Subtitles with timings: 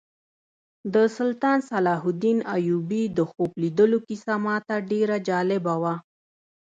[0.93, 5.95] د سلطان صلاح الدین ایوبي د خوب لیدلو کیسه ماته ډېره جالبه وه.